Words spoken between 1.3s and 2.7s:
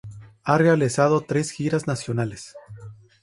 giras nacionales.